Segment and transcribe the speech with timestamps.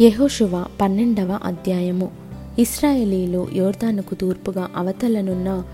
[0.00, 2.10] యెహోషువ పన్నెండవ అధ్యాయము.
[2.58, 5.64] ఇస్రాయేలీలు యోర్దానుకు తూర్పుగా అవతలనున్న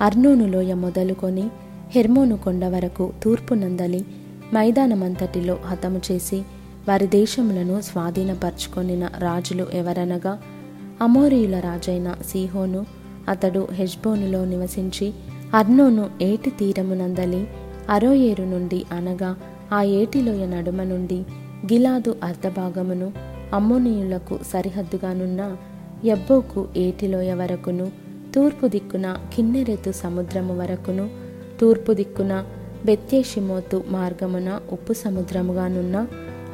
[0.00, 1.50] అర్నోను లోయ మొదలుకొని
[1.90, 4.04] హెర్మోను కొండ వరకు తూర్పునందలి
[4.54, 6.42] మైదానమంతటిలో హతము చేసి
[6.88, 10.38] వారి దేశములను స్వాధీనపరుచుకొనిన రాజులు ఎవరనగా
[11.02, 12.86] అమోరీయుల రాజైన సీహోను
[13.28, 15.12] అతడు హెజ్బోనులో నివసించి
[15.54, 17.46] అర్నోను ఏటి తీరమునందలి
[17.90, 19.36] అరోయేరు నుండి అనగా
[19.72, 21.20] ఆ ఏటిలోయ నడుమ నుండి
[21.66, 25.56] గిలాదు అర్ధభాగమును అమ్మోనీయులకు సరిహద్దుగానున్న
[26.04, 27.92] ఎబ్బోకు ఏటిలోయ వరకును
[28.34, 31.10] తూర్పు దిక్కున కిన్నెరెతు సముద్రము వరకును
[31.60, 32.44] తూర్పు దిక్కున
[32.84, 36.06] బెత్యేషిమోతు మార్గమున ఉప్పు సముద్రముగానున్న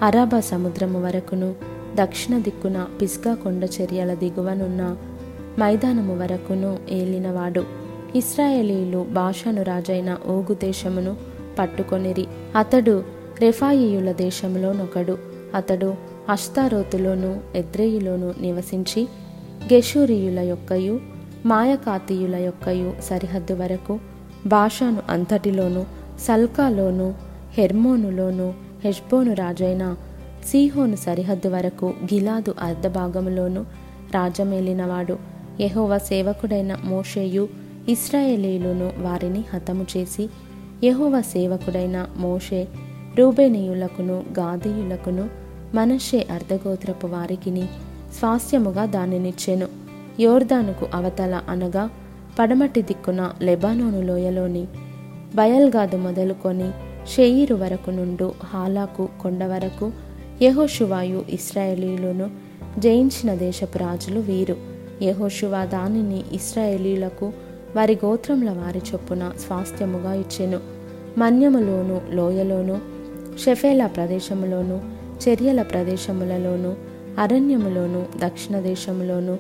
[0.03, 1.55] అరాబా సముద్రము వరకును
[1.95, 4.97] దక్షిణ దిక్కున పిస్గా కొండ చర్యల దిగువనున్న
[5.59, 7.65] మైదానము వరకును ఏలినవాడు.
[8.15, 11.17] ఇస్రాయేలీలు భాషను రాజైన ఓగు దేశమును
[11.59, 13.05] పట్టుకొనిరి అతడు
[13.41, 15.19] రెఫాయియుల దేశంలోనొకడు
[15.55, 15.95] అతడు
[16.29, 19.09] అష్తారోతులోను ఎద్రేయులోను నివసించి
[19.73, 21.01] గెషూరియుల యొక్కయు
[21.47, 23.99] మాయకాతీయుల యొక్కయు సరిహద్దు వరకు
[24.47, 25.87] భాషను అంతటిలోను
[26.21, 27.15] సల్కాలోను
[27.59, 29.97] హెర్మోనులోను హెష్బోను రాజైన
[30.45, 33.67] సీహోను సరిహద్దు వరకు గిలాదు అర్ధభాగములోను
[34.15, 35.19] రాజమేలినవాడు.
[35.61, 37.49] యహోవ సేవకుడైన మోషేయు
[37.89, 40.29] ఇస్రాయేలీలును వారిని హతము చేసి
[40.85, 42.69] యహోవ సేవకుడైన మోషే
[43.19, 45.42] రూబేనీయులకును గాదీయులకును
[45.75, 47.67] మనషే అర్ధగోత్రపు వారికిని
[48.19, 49.69] స్వాస్థ్యముగా దానినిచ్చెను.
[50.21, 51.91] యోర్దానుకు అవతల అనగా
[52.39, 54.67] పడమటి దిక్కున లెబానోను లోయలోని
[55.35, 56.71] బయల్గాదు మొదలుకొని
[57.17, 59.93] షెయిరు వరకు నుండు హాలాకు కొండ వరకు
[60.43, 62.31] యహోషువాయు ఇస్రాయేలీలను
[62.79, 64.57] జయించిన దేశపు రాజులు వీరు.
[65.03, 67.33] యహోషువా దానిని ఇస్రాయేలీలకు
[67.77, 70.61] వారి గోత్రముల వారి చొప్పున స్వాస్థ్యముగా ఇచ్చెను.
[71.19, 72.81] మన్యములోను లోయలోను
[73.45, 76.77] షెఫేలా ప్రదేశములోను చర్యల ప్రదేశములలోను
[77.19, 79.39] అరణ్యములోను దక్షిణ దేశములోను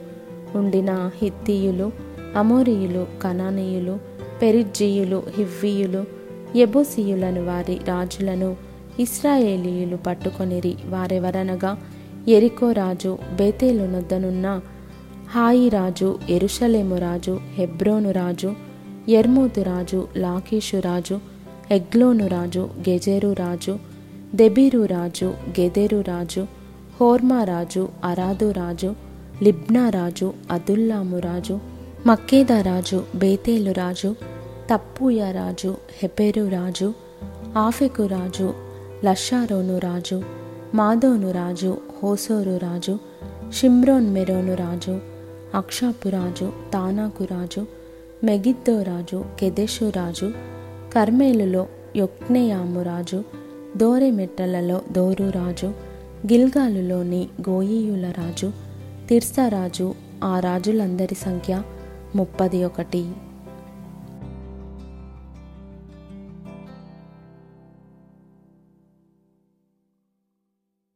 [0.54, 1.92] ఉండిన హిత్తీయులు
[2.36, 3.98] అమోరియులు కనానీయులు
[4.42, 6.04] పెరిజ్జీయులు హివ్వీయులు
[6.56, 8.56] ఎబోసీయులను వారి రాజులను
[9.00, 10.76] ఇస్రాయేలీయులు పట్టుకొనిరి.
[10.88, 11.78] వారెవరనగా
[12.28, 14.60] ఎరికో రాజు బేతేలునొద్దనున్న
[15.30, 18.54] హాయి రాజు ఎరుషలేము రాజు హెబ్రోను రాజు
[19.08, 21.20] ఎర్మోతు రాజు లాకీషు రాజు
[21.70, 23.78] ఎగ్లోను రాజు గెజేరు రాజు
[24.32, 25.26] దెబీరు రాజు
[25.58, 26.42] గెదెరు రాజు
[27.00, 28.90] హోర్మా రాజు అరాదు రాజు
[29.42, 31.56] లిబ్నా రాజు అదుల్లాము రాజు
[32.06, 34.10] మక్కేదా రాజు బేతేలు రాజు
[34.70, 36.88] తప్పూయ రాజు హెపెరు రాజు
[37.56, 38.48] ఆఫెకు రాజు
[39.04, 40.18] లషారోను రాజు
[40.74, 42.94] మాధోను రాజు హోసోరు రాజు
[43.52, 44.94] షిమ్రోన్ మెరోను రాజు
[45.54, 47.62] అక్షాపు రాజు తానాకు రాజు
[48.24, 50.28] మెగిద్దో రాజు కెదెషు రాజు
[50.92, 51.62] కర్మేలులో
[51.96, 53.18] యొక్నెయాము రాజు
[53.76, 55.66] దోరెమెట్టలలో దోరు రాజు
[56.32, 58.52] గిల్గాలులోని గోయీయుల రాజు
[59.08, 59.94] తిర్సా రాజు
[60.24, 61.62] ఆ రాజులందరి సంఖ్య
[62.16, 63.04] ముప్పది ఒకటి.